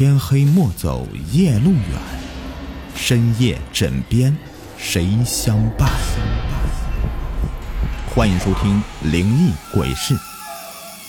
[0.00, 2.00] 天黑莫走夜路远，
[2.94, 4.34] 深夜枕边
[4.78, 5.90] 谁相伴？
[8.08, 8.82] 欢迎收听
[9.12, 10.14] 《灵异鬼事》，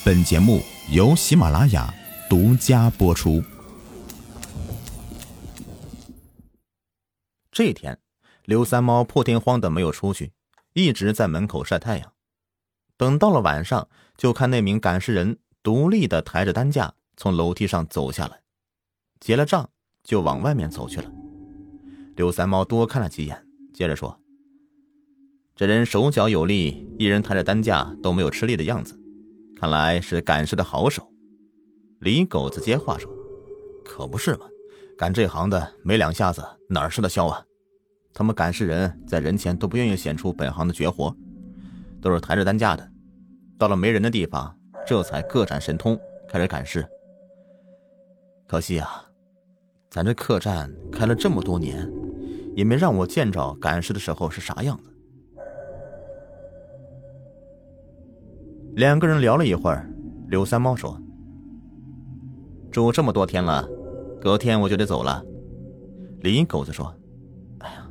[0.04, 0.60] 本节目
[0.90, 1.90] 由喜马拉雅
[2.28, 3.42] 独家播出。
[7.50, 7.98] 这天，
[8.44, 10.32] 刘三猫破天荒的没有出去，
[10.74, 12.12] 一直在门口晒太阳。
[12.98, 13.88] 等到了晚上，
[14.18, 18.41] 就看那名赶尸人独立的抬着担架从楼梯上走下来。
[19.22, 19.70] 结了账，
[20.02, 21.08] 就往外面走去了。
[22.16, 24.18] 刘三猫多看了几眼，接着说
[25.54, 28.98] ：“这人手脚有力，一人抬着担架都没有吃力的样子，
[29.54, 31.08] 看来是赶尸的好手。”
[32.02, 33.08] 李狗子接话说
[33.86, 34.46] ：“可不是嘛，
[34.98, 37.46] 干这行的没两下子哪吃得消啊？
[38.12, 41.14] 他们赶尸人在人前都不愿意显出本行的绝活，
[42.00, 42.90] 都是抬着担架的，
[43.56, 44.52] 到了没人的地方，
[44.84, 45.96] 这才各展神通，
[46.28, 46.84] 开始赶尸。
[48.48, 49.06] 可惜啊。”
[49.92, 51.86] 咱这客栈开了这么多年，
[52.56, 54.90] 也没让我见着赶尸的时候是啥样子。
[58.74, 59.86] 两个人聊了一会儿，
[60.28, 60.98] 刘三猫说
[62.72, 63.68] ：“住这么多天了，
[64.18, 65.22] 隔天我就得走了。”
[66.24, 66.90] 李狗子说
[67.60, 67.86] ：“哎呀，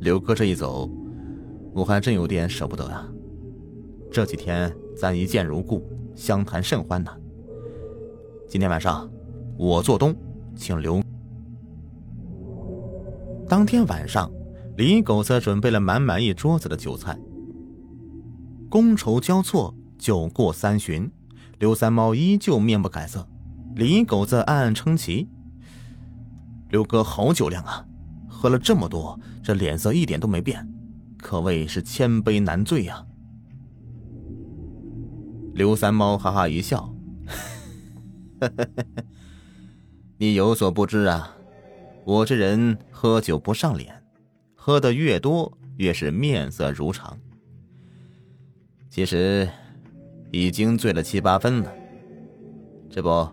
[0.00, 0.86] 刘哥这一走，
[1.72, 3.08] 我还真有点舍不得啊。
[4.10, 5.82] 这几天咱一见如故，
[6.14, 7.10] 相谈甚欢呢。
[8.46, 9.10] 今天晚上
[9.56, 10.14] 我做东，
[10.54, 11.00] 请刘。”
[13.48, 14.30] 当天晚上，
[14.76, 17.18] 李狗子准备了满满一桌子的酒菜。
[18.68, 21.10] 觥筹交错，酒过三巡，
[21.58, 23.26] 刘三猫依旧面不改色。
[23.74, 25.26] 李狗子暗暗称奇
[26.68, 27.86] ：“刘哥好酒量啊，
[28.28, 30.68] 喝了这么多，这脸色一点都没变，
[31.16, 33.02] 可谓是千杯难醉呀。”
[35.54, 36.94] 刘三猫哈哈一笑
[40.18, 41.36] ：“你有所不知啊。”
[42.08, 44.02] 我这人喝酒不上脸，
[44.54, 47.18] 喝的越多越是面色如常。
[48.88, 49.46] 其实
[50.30, 51.70] 已经醉了七八分了。
[52.88, 53.28] 这不，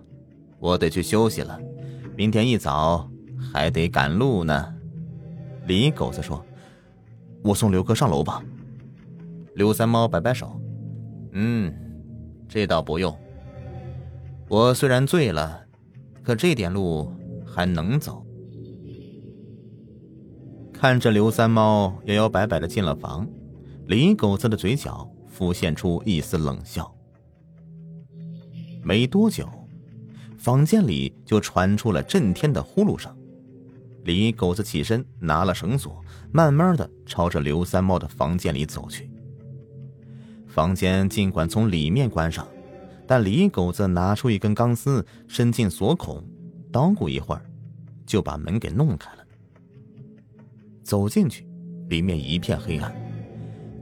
[0.59, 1.57] 我得去休息了，
[2.17, 3.09] 明天一早
[3.53, 4.75] 还得赶路呢。
[5.67, 6.45] 李狗子说
[7.45, 8.43] ：“我送刘哥上楼吧。”
[9.55, 10.59] 刘三猫摆摆手
[11.31, 11.73] ：“嗯，
[12.49, 13.17] 这倒不用。
[14.49, 15.65] 我虽然醉了，
[16.21, 17.09] 可这点路
[17.45, 18.21] 还能走。”
[20.85, 23.27] 看着刘三猫摇摇摆摆的进了房，
[23.87, 26.95] 李狗子的嘴角浮现出一丝冷笑。
[28.83, 29.49] 没多久，
[30.37, 33.11] 房间里就传出了震天的呼噜声。
[34.03, 35.99] 李狗子起身拿了绳索，
[36.31, 39.09] 慢慢的朝着刘三猫的房间里走去。
[40.45, 42.47] 房间尽管从里面关上，
[43.07, 46.23] 但李狗子拿出一根钢丝，伸进锁孔，
[46.71, 47.43] 捣鼓一会儿，
[48.05, 49.24] 就把门给弄开了。
[50.85, 51.47] 走进去，
[51.89, 52.95] 里面一片黑暗。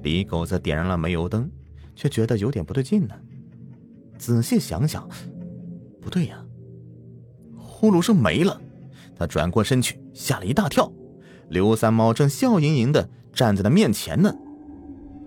[0.04, 1.52] 李狗子点燃了煤油灯，
[1.96, 3.14] 却觉得有点不对劲呢。
[4.18, 5.06] 仔细想想，
[6.00, 6.42] 不对呀，
[7.58, 8.60] 呼噜声没了。
[9.18, 10.90] 他转过身去，吓了一大跳。
[11.50, 14.34] 刘三猫正笑盈盈的站在他面前呢。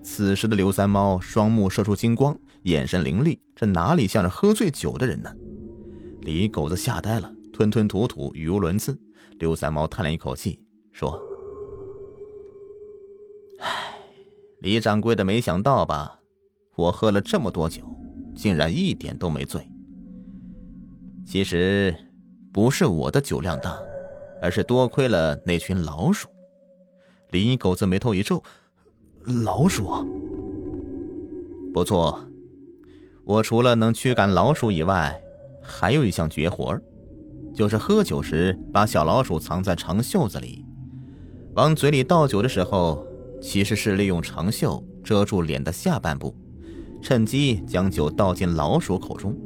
[0.03, 5.31] 此时的刘三猫双目射出金光，眼神凌厉，这哪里像是喝醉酒的人呢？
[6.23, 8.99] 李狗子吓呆了，吞吞吐吐，语无伦次。
[9.39, 10.59] 刘三猫叹了一口气，
[10.91, 11.26] 说。
[14.61, 16.19] 李掌柜的，没想到吧？
[16.77, 17.83] 我喝了这么多酒，
[18.35, 19.67] 竟然一点都没醉。
[21.27, 21.95] 其实
[22.53, 23.79] 不是我的酒量大，
[24.41, 26.29] 而是多亏了那群老鼠。
[27.31, 28.43] 李狗子眉头一皱
[29.45, 29.91] ：“老鼠？
[31.73, 32.19] 不错，
[33.25, 35.21] 我除了能驱赶老鼠以外，
[35.63, 36.79] 还有一项绝活，
[37.55, 40.65] 就是喝酒时把小老鼠藏在长袖子里，
[41.55, 43.06] 往嘴里倒酒的时候。”
[43.41, 46.35] 其实是利用长袖遮住脸的下半部，
[47.03, 49.37] 趁机将酒倒进老鼠口中，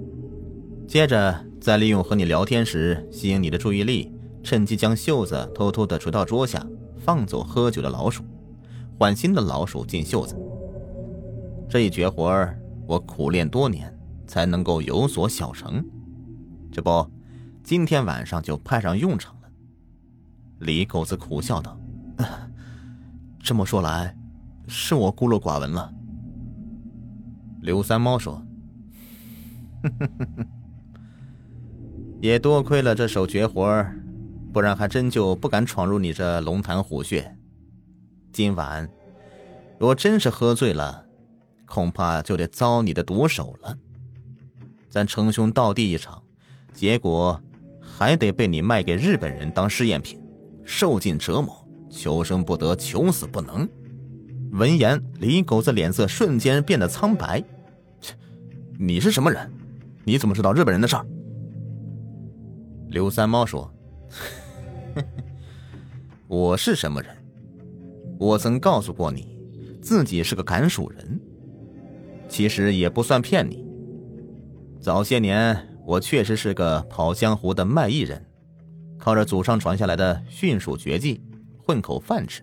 [0.86, 6.64] 接着再利用和你聊天时吸引你的注意力，趁机将袖子偷偷的垂到桌下，
[6.98, 8.24] 放走喝酒的老鼠，
[8.98, 10.36] 换新的老鼠进袖子。
[11.68, 12.48] 这一绝活
[12.86, 13.96] 我苦练多年
[14.26, 15.84] 才能够有所小成，
[16.72, 17.06] 这不，
[17.62, 19.48] 今天晚上就派上用场了。
[20.58, 21.79] 李狗子苦笑道。
[23.50, 24.14] 这么说来，
[24.68, 25.92] 是我孤陋寡闻了。
[27.62, 28.40] 刘三猫说
[32.22, 33.84] ：“也多亏了这手绝活
[34.52, 37.36] 不然还真就不敢闯入你这龙潭虎穴。
[38.32, 38.88] 今晚
[39.80, 41.04] 若真是喝醉了，
[41.66, 43.76] 恐怕就得遭你的毒手了。
[44.88, 46.22] 咱称兄道弟一场，
[46.72, 47.42] 结果
[47.80, 50.22] 还得被你卖给日本人当试验品，
[50.64, 51.59] 受尽折磨，
[51.90, 53.68] 求生不得，求死不能。
[54.52, 57.42] 闻言，李狗子脸色瞬间变得苍白。
[58.00, 58.14] 切，
[58.78, 59.50] 你是什么人？
[60.04, 61.04] 你怎么知道日本人的事儿？
[62.88, 63.72] 刘三猫说
[66.26, 67.14] ：“我是什么人？
[68.18, 69.38] 我曾告诉过你，
[69.80, 71.20] 自己是个赶鼠人。
[72.28, 73.64] 其实也不算骗你。
[74.80, 78.24] 早些年，我确实是个跑江湖的卖艺人，
[78.98, 81.22] 靠着祖上传下来的驯鼠绝技，
[81.70, 82.42] 混口饭吃。”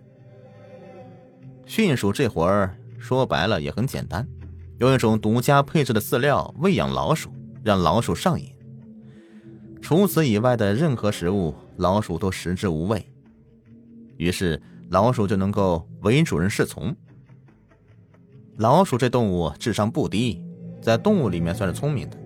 [1.68, 4.26] 驯鼠这活儿说白了也很简单，
[4.78, 7.30] 用一种独家配置的饲料喂养老鼠，
[7.62, 8.50] 让老鼠上瘾。
[9.82, 13.06] 除此以外的任何食物，老鼠都食之无味，
[14.16, 16.96] 于是老鼠就能够为主人侍从。
[18.56, 20.42] 老鼠这动物智商不低，
[20.82, 22.18] 在动物里面算是聪明的。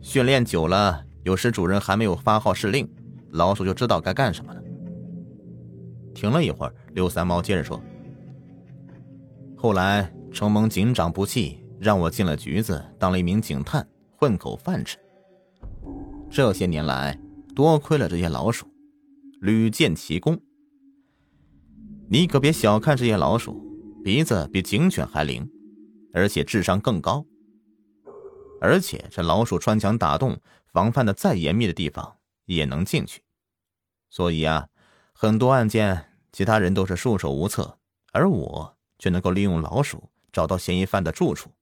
[0.00, 2.88] 训练久了，有时主人还没有发号施令，
[3.32, 4.61] 老鼠就知道该干什么了。
[6.14, 7.80] 停了一会儿，刘三毛接着说。
[9.56, 13.86] 后来承蒙警长不弃，让我进了局子，当了一名警探，
[14.16, 14.98] 混口饭吃。
[16.30, 17.18] 这些年来，
[17.54, 18.66] 多亏了这些老鼠，
[19.40, 20.40] 屡建奇功。
[22.08, 23.62] 你可别小看这些老鼠，
[24.02, 25.48] 鼻子比警犬还灵，
[26.12, 27.24] 而且智商更高。
[28.60, 30.40] 而且这老鼠穿墙打洞，
[30.72, 32.16] 防范的再严密的地方
[32.46, 33.22] 也能进去。
[34.08, 34.68] 所以啊，
[35.22, 37.78] 很多案件其他人都是束手无策，
[38.10, 38.76] 而我。
[38.98, 41.52] 却能够利用老鼠找到嫌疑犯的住处，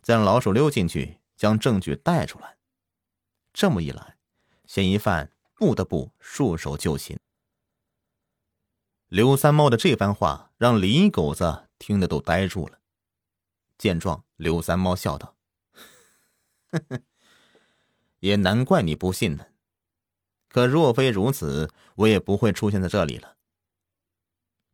[0.00, 2.56] 再让老鼠溜进去，将证据带出来。
[3.52, 4.16] 这么一来，
[4.64, 7.18] 嫌疑犯不得不束手就擒。
[9.08, 12.78] 刘三猫的这番话让李狗子听得都呆住了。
[13.76, 15.36] 见状，刘三猫笑道
[16.72, 17.00] ：“呵 呵
[18.20, 19.46] 也难怪你不信呢。
[20.52, 23.36] 可若非如此，我也不会出现在这里了。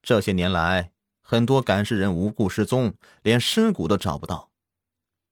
[0.02, 0.90] 这些年来。”
[1.30, 4.48] 很多赶尸人无故失踪，连尸骨都找不到。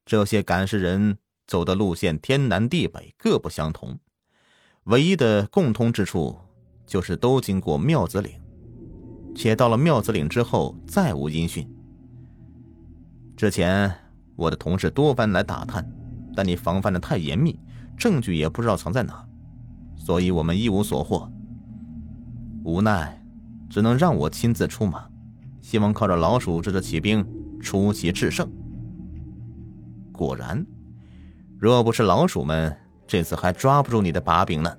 [0.04, 1.16] 这些赶尸人
[1.46, 3.98] 走的路线天南地北，各不相同，
[4.84, 6.38] 唯一的共通之处
[6.86, 8.38] 就是都经过庙子岭，
[9.34, 11.66] 且到了庙子岭之后再无音讯。
[13.34, 13.90] 之前
[14.36, 15.90] 我的同事多番来打探，
[16.36, 17.58] 但你防范的太严密，
[17.96, 19.25] 证据也不知道藏在哪，
[19.96, 21.30] 所以我们一无所获。
[22.62, 23.20] 无奈，
[23.68, 25.06] 只能让我亲自出马。
[25.60, 27.26] 希望靠着老鼠这支骑兵
[27.60, 28.48] 出奇制胜。
[30.12, 30.64] 果然，
[31.58, 34.76] 若不是老鼠们，这次还抓不住你的把柄呢。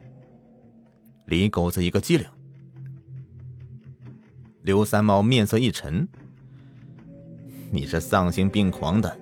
[1.26, 2.26] 李狗子一个机灵，
[4.62, 6.08] 刘三毛面色一沉
[7.70, 9.20] ：“你是丧心病狂的，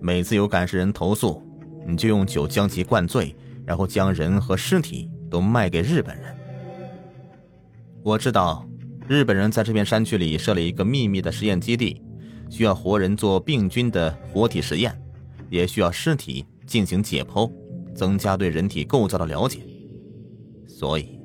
[0.00, 1.42] 每次有赶尸人投诉，
[1.86, 6.36] 你就用酒将其灌醉，然后将人和尸体都卖给日本人。
[8.02, 8.64] 我知道。”
[9.08, 12.02] 日本人在这片山区里设了一个秘密的实验基地，
[12.50, 14.94] 需要活人做病菌的活体实验，
[15.48, 17.50] 也需要尸体进行解剖，
[17.94, 19.60] 增加对人体构造的了解。
[20.66, 21.18] 所以，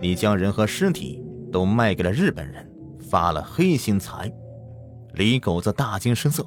[0.00, 1.20] 你将人和尸体
[1.50, 2.70] 都卖给了日本人，
[3.00, 4.32] 发了黑心财。
[5.14, 6.46] 李狗子大惊失色：“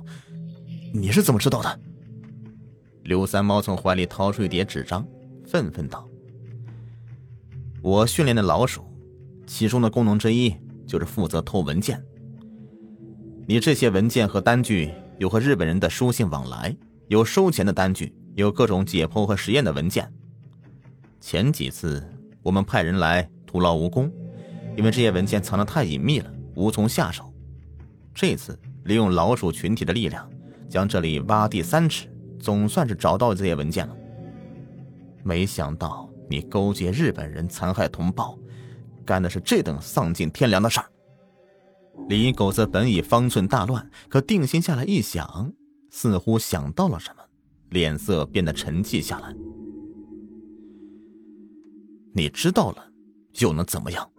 [0.95, 1.79] 你是怎么知道的？”
[3.03, 5.05] 刘三猫从怀里掏出一叠纸张，
[5.45, 6.07] 愤愤道
[7.85, 8.83] ：“我训练的老鼠。”
[9.45, 10.51] 其中的功能之一
[10.87, 12.03] 就是负责偷文件。
[13.45, 16.75] 你这些文件和单据有和日本人的书信往来，
[17.09, 20.11] 有收钱的单据，有各种解剖和实验的文件。
[21.21, 22.03] 前几次
[22.41, 24.11] 我们派人来徒劳无功，
[24.75, 27.31] 因为这些文件藏得太隐秘了，无从下手。
[28.15, 30.27] 这次利用老鼠群体的力量，
[30.67, 32.07] 将这里挖地三尺，
[32.39, 33.95] 总算是找到这些文件了。
[35.21, 38.37] 没想到你勾结日本人，残害同胞。
[39.05, 40.91] 干的是这等丧尽天良的事儿。
[42.09, 45.53] 李狗子本已方寸大乱，可定心下来一想，
[45.91, 47.23] 似乎想到了什么，
[47.69, 49.33] 脸色变得沉寂下来。
[52.13, 52.91] 你知道了，
[53.39, 54.09] 又能怎么样？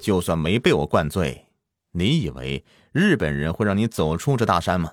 [0.00, 1.46] 就算没被我灌醉，
[1.92, 4.92] 你以为日本人会让你走出这大山吗？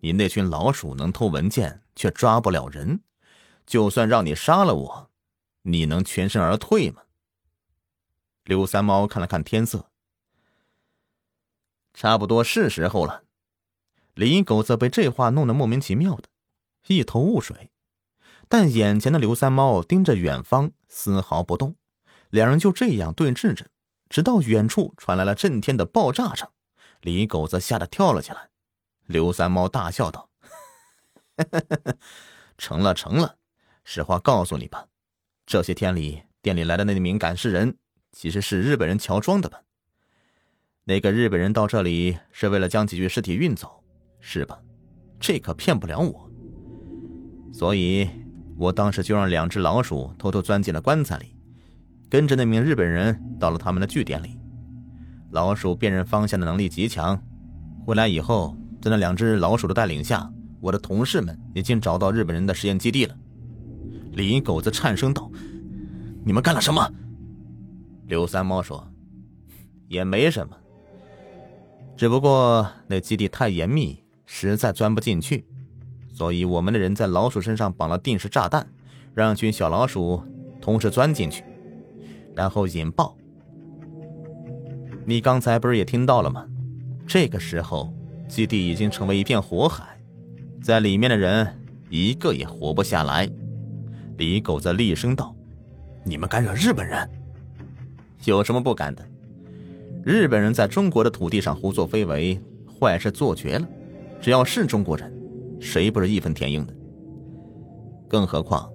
[0.00, 3.00] 你那群老鼠能偷文件，却抓不了人。
[3.66, 5.09] 就算让你杀了我，
[5.62, 7.02] 你能全身而退吗？
[8.44, 9.90] 刘三猫看了看天色，
[11.92, 13.24] 差不多是时候了。
[14.14, 16.28] 李狗子被这话弄得莫名其妙的，
[16.86, 17.70] 一头雾水。
[18.48, 21.76] 但眼前的刘三猫盯着远方，丝毫不动。
[22.30, 23.70] 两人就这样对峙着，
[24.08, 26.48] 直到远处传来了震天的爆炸声。
[27.00, 28.50] 李狗子吓得跳了起来。
[29.06, 30.30] 刘三猫大笑道
[32.58, 33.38] ：“成了，成了。
[33.84, 34.86] 实话告诉你吧，
[35.50, 37.76] 这些天里……”店里来的那名赶尸人
[38.12, 39.60] 其实是日本人乔装的吧？
[40.84, 43.84] 那个日本人到这里是为了将几具尸体运走，
[44.20, 44.58] 是吧？
[45.18, 46.30] 这可骗不了我。
[47.52, 48.08] 所以，
[48.56, 51.36] 我当时就让两只老鼠偷偷钻进了棺材里，
[52.08, 54.38] 跟着那名日本人到了他们的据点里。
[55.32, 57.22] 老鼠辨认方向的能力极强，
[57.84, 63.14] 回来以后，在那两只老鼠的带领下，我的同事们已经找到日本人的实验基地了。
[64.12, 65.29] 李狗子颤声道
[66.30, 66.88] ：“你们干了什么？”
[68.06, 68.86] 刘三猫说
[69.90, 70.56] ：“也没什么，
[71.96, 75.44] 只不过那基地太严密，实在钻不进去，
[76.12, 78.64] 所以我们的人在老鼠身上绑了定时炸弹，
[79.12, 80.22] 让群小老鼠
[80.60, 81.42] 同时钻进去，
[82.36, 83.16] 然后引爆。
[85.04, 86.46] 你刚才不是也听到了吗？
[87.08, 87.92] 这个时候，
[88.28, 90.00] 基地已经成为一片火海，
[90.62, 93.28] 在里面的人一个也活不下来。”
[94.16, 95.34] 李狗子厉声道
[96.04, 97.08] ：“你们敢惹日本人？
[98.24, 99.06] 有什么不敢的？
[100.04, 102.40] 日本人在中国的土地上胡作非为，
[102.78, 103.68] 坏事做绝了。
[104.20, 105.12] 只要是中国人，
[105.60, 106.74] 谁不是义愤填膺的？
[108.08, 108.70] 更何况，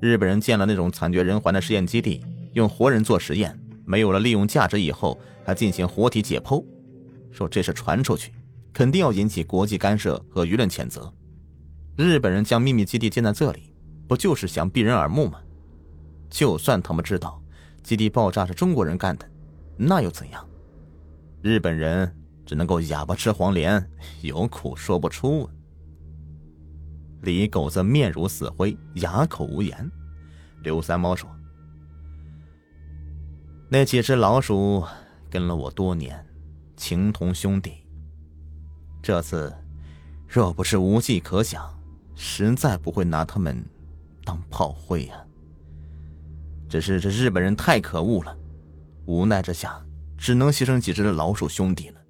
[0.00, 6.64] 日本人建了那种惨绝人寰的实验基地，用活人做实验，没有了利用价值以后，还进行活体解剖，
[7.30, 8.32] 说这事传出去，
[8.72, 11.12] 肯定要引起国际干涉和舆论谴责。
[11.96, 13.70] 日本人将秘密基地建在这里。”
[14.08, 15.38] 不就是想避人耳目吗？
[16.32, 17.40] 就算他们知道
[17.82, 19.28] 基地爆炸是中国人干的，
[19.76, 20.48] 那又怎样？
[21.42, 22.10] 日本人
[22.46, 23.86] 只能够哑巴吃黄连，
[24.22, 25.48] 有苦说不出。
[27.20, 29.90] 李狗子面如死灰，哑口无言。
[30.62, 31.28] 刘三猫说
[33.68, 34.82] ：“那几只老鼠
[35.28, 36.24] 跟了我多年，
[36.78, 37.84] 情同兄弟。
[39.02, 39.54] 这次
[40.26, 41.62] 若不是无计可想，
[42.14, 43.62] 实在不会拿他们。”
[44.24, 45.26] 当炮灰呀！
[46.72, 48.34] 只是这日本人太可恶了，
[49.04, 49.78] 无奈之下，
[50.16, 52.00] 只能牺牲几只老鼠兄弟了。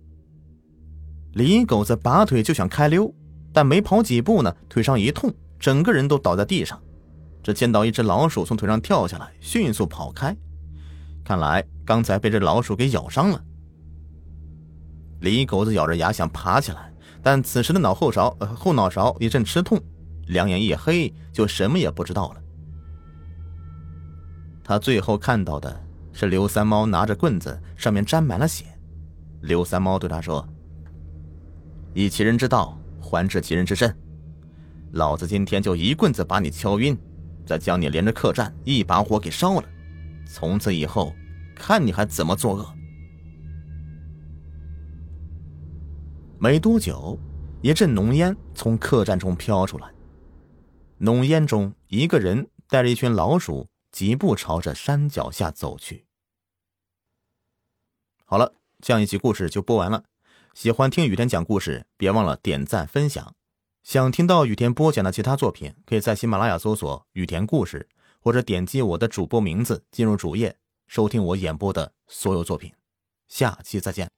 [1.33, 3.13] 李狗子拔腿就想开溜，
[3.53, 6.81] 但没跑几步呢，腿上一痛，整个人都倒在地上。
[7.43, 10.37] 只见到一只老鼠从腿上跳下来，迅速跑开，
[11.25, 13.45] 看来刚才被这老鼠给咬伤了。
[15.23, 19.77] 李狗子咬着牙想爬起来，但此时的脑后勺呃后脑勺一阵吃痛。
[20.29, 22.42] 两眼一黑，就什么也不知道了。
[24.73, 28.65] 他最后看到的是刘三猫拿着棍子，上面沾满了血。
[29.43, 30.49] 刘三猫对他说
[31.93, 33.95] ：“以其人之道还治其人之身，
[34.93, 36.97] 老子今天就一棍子把你敲晕，
[37.45, 39.65] 再将你连着客栈一把火给烧了。
[40.25, 41.13] 从此以后，
[41.55, 42.67] 看你还怎么作恶。”
[46.41, 47.19] 没多久，
[47.61, 49.87] 一阵浓烟从客栈中飘出来。
[50.97, 56.07] 浓烟中，一个人带着一群老鼠，疾步朝着山脚下走去。
[58.25, 60.05] 好了，这样一集故事就播完了。
[60.55, 63.35] 喜欢听雨天讲故事，别忘了点赞分享。
[63.83, 67.89] 想听到雨天播讲的其他作品，可以在喜马拉雅搜索“雨田故事”，
[68.21, 70.57] 或者点击我的主播名字进入主页，
[70.87, 72.73] 收听我演播的所有作品。
[73.29, 74.09] 下期再见。